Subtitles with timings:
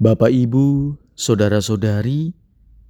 [0.00, 2.32] Bapak, Ibu, saudara-saudari,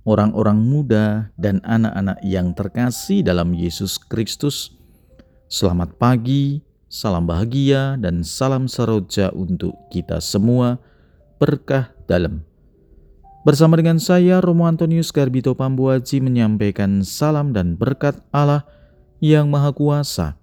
[0.06, 4.78] orang-orang muda, dan anak-anak yang terkasih dalam Yesus Kristus,
[5.50, 10.78] selamat pagi, salam bahagia, dan salam seroja untuk kita semua.
[11.42, 12.46] Berkah dalam.
[13.42, 18.62] Bersama dengan saya, Romo Antonius Garbito Pambuaji menyampaikan salam dan berkat Allah
[19.18, 20.38] yang Maha Kuasa.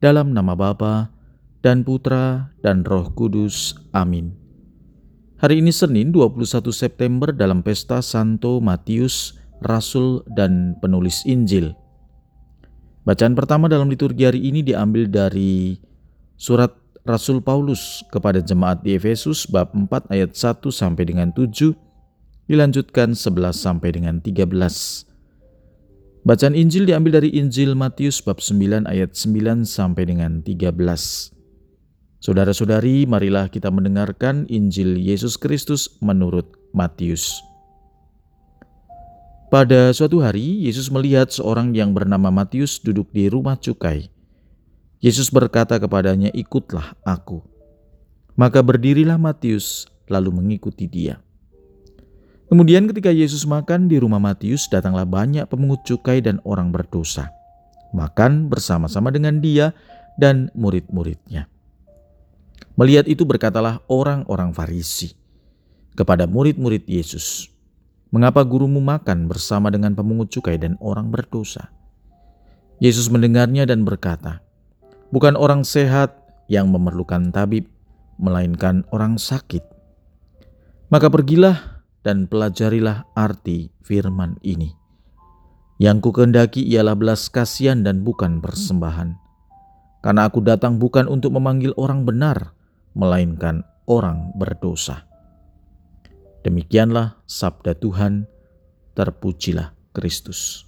[0.00, 1.12] Dalam nama Bapa
[1.60, 3.76] dan Putra dan Roh Kudus.
[3.92, 4.43] Amin.
[5.34, 11.74] Hari ini Senin 21 September dalam pesta Santo Matius, Rasul dan penulis Injil.
[13.02, 15.74] Bacaan pertama dalam liturgi hari ini diambil dari
[16.38, 16.70] surat
[17.02, 21.74] Rasul Paulus kepada jemaat di Efesus bab 4 ayat 1 sampai dengan 7
[22.46, 24.46] dilanjutkan 11 sampai dengan 13.
[26.22, 31.34] Bacaan Injil diambil dari Injil Matius bab 9 ayat 9 sampai dengan 13.
[32.24, 37.44] Saudara-saudari, marilah kita mendengarkan Injil Yesus Kristus menurut Matius.
[39.52, 44.08] Pada suatu hari, Yesus melihat seorang yang bernama Matius duduk di rumah cukai.
[45.04, 47.44] Yesus berkata kepadanya, "Ikutlah aku."
[48.40, 51.20] Maka berdirilah Matius, lalu mengikuti dia.
[52.48, 57.28] Kemudian, ketika Yesus makan di rumah Matius, datanglah banyak pemungut cukai dan orang berdosa,
[57.92, 59.76] makan bersama-sama dengan dia
[60.16, 61.52] dan murid-muridnya.
[62.74, 65.14] Melihat itu berkatalah orang-orang Farisi
[65.94, 67.46] kepada murid-murid Yesus,
[68.10, 71.70] "Mengapa gurumu makan bersama dengan pemungut cukai dan orang berdosa?"
[72.82, 74.42] Yesus mendengarnya dan berkata,
[75.14, 76.18] "Bukan orang sehat
[76.50, 77.70] yang memerlukan tabib,
[78.18, 79.62] melainkan orang sakit.
[80.92, 84.76] Maka pergilah dan pelajarilah arti firman ini.
[85.82, 89.18] Yang kukendaki ialah belas kasihan dan bukan persembahan.
[90.04, 92.52] Karena aku datang bukan untuk memanggil orang benar,
[92.94, 95.04] melainkan orang berdosa.
[96.46, 98.30] Demikianlah sabda Tuhan,
[98.94, 100.64] terpujilah Kristus.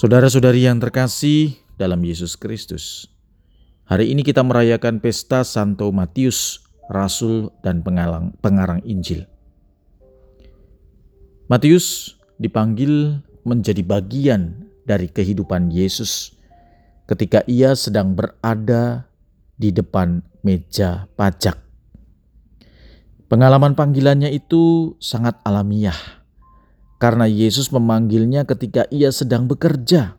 [0.00, 3.04] Saudara-saudari yang terkasih dalam Yesus Kristus,
[3.84, 9.28] hari ini kita merayakan pesta Santo Matius, Rasul dan pengarang, pengarang Injil.
[11.50, 16.32] Matius dipanggil menjadi bagian dari kehidupan Yesus
[17.10, 19.09] ketika ia sedang berada
[19.60, 21.60] di depan meja pajak.
[23.28, 26.20] Pengalaman panggilannya itu sangat alamiah
[27.00, 30.16] karena Yesus memanggilnya ketika ia sedang bekerja.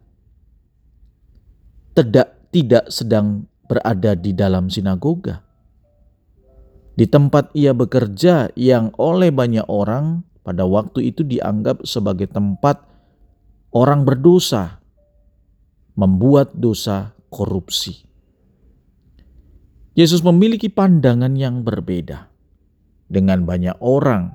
[1.92, 5.46] Tidak tidak sedang berada di dalam sinagoga.
[6.96, 12.84] Di tempat ia bekerja yang oleh banyak orang pada waktu itu dianggap sebagai tempat
[13.72, 14.82] orang berdosa,
[15.96, 18.11] membuat dosa korupsi.
[20.02, 22.26] Yesus memiliki pandangan yang berbeda
[23.06, 24.34] dengan banyak orang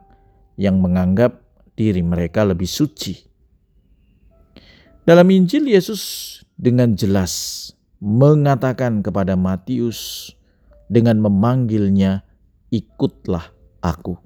[0.54, 1.42] yang menganggap
[1.74, 3.18] diri mereka lebih suci.
[5.02, 10.30] Dalam Injil, Yesus dengan jelas mengatakan kepada Matius
[10.86, 12.22] dengan memanggilnya,
[12.70, 13.50] "Ikutlah
[13.82, 14.22] Aku."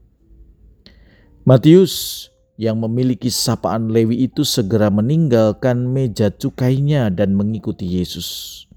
[1.48, 2.28] Matius
[2.60, 8.69] yang memiliki sapaan Lewi itu segera meninggalkan meja cukainya dan mengikuti Yesus.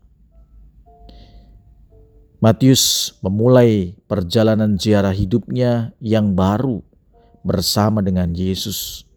[2.44, 6.84] Matius memulai perjalanan ziarah hidupnya yang baru
[7.40, 9.08] bersama dengan Yesus.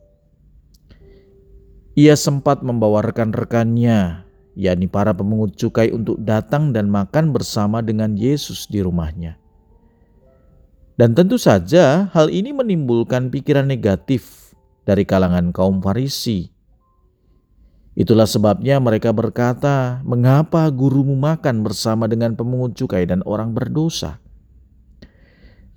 [1.99, 4.23] Ia sempat membawa rekan-rekannya,
[4.55, 9.35] yakni para pemungut cukai untuk datang dan makan bersama dengan Yesus di rumahnya.
[10.95, 14.55] Dan tentu saja hal ini menimbulkan pikiran negatif
[14.87, 16.55] dari kalangan kaum Farisi
[17.97, 24.21] Itulah sebabnya mereka berkata, "Mengapa gurumu makan bersama dengan pemungut cukai dan orang berdosa?"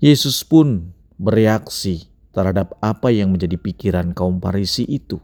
[0.03, 5.23] Yesus pun bereaksi terhadap apa yang menjadi pikiran kaum Farisi itu.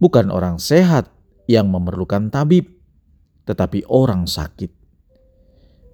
[0.00, 1.12] Bukan orang sehat
[1.44, 2.64] yang memerlukan tabib,
[3.44, 4.72] tetapi orang sakit.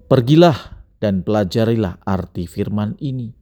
[0.07, 3.35] Pergilah dan pelajarilah arti firman ini.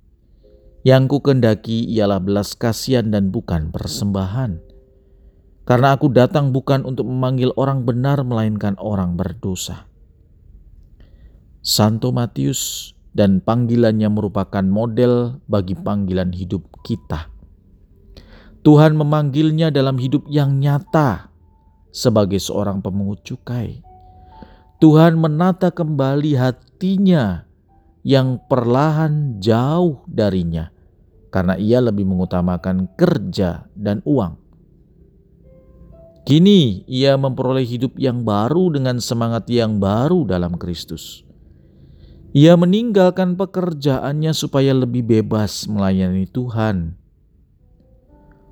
[0.81, 4.68] Yang kukendaki ialah belas kasihan dan bukan persembahan
[5.69, 9.85] karena aku datang bukan untuk memanggil orang benar, melainkan orang berdosa.
[11.61, 17.29] Santo Matius dan panggilannya merupakan model bagi panggilan hidup kita.
[18.65, 21.29] Tuhan memanggilnya dalam hidup yang nyata
[21.93, 23.85] sebagai seorang pemungut cukai.
[24.81, 27.45] Tuhan menata kembali hatinya
[28.01, 30.73] yang perlahan jauh darinya
[31.29, 34.48] karena ia lebih mengutamakan kerja dan uang.
[36.29, 41.25] Kini ia memperoleh hidup yang baru dengan semangat yang baru dalam Kristus.
[42.37, 46.93] Ia meninggalkan pekerjaannya supaya lebih bebas melayani Tuhan.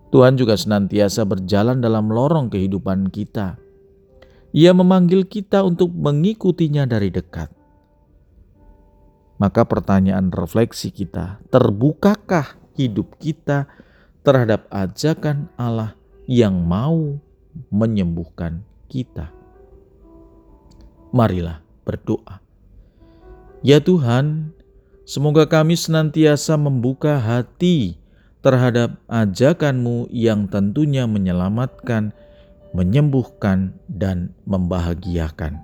[0.10, 3.62] Tuhan juga senantiasa berjalan dalam lorong kehidupan kita.
[4.58, 7.54] Ia memanggil kita untuk mengikutinya dari dekat.
[9.38, 13.70] Maka pertanyaan refleksi kita, terbukakah hidup kita
[14.26, 15.94] terhadap ajakan Allah
[16.26, 17.27] yang mau
[17.74, 19.32] menyembuhkan kita?
[21.12, 22.44] Marilah berdoa.
[23.66, 24.54] Ya Tuhan,
[25.08, 27.98] semoga kami senantiasa membuka hati
[28.46, 32.14] terhadap ajakan-Mu yang tentunya menyelamatkan,
[32.72, 35.64] menyembuhkan, dan membahagiakan.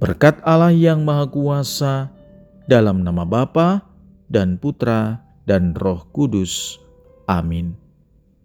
[0.00, 2.08] Berkat Allah yang Maha Kuasa,
[2.70, 3.82] dalam nama Bapa
[4.30, 6.78] dan Putra dan Roh Kudus.
[7.26, 7.89] Amin.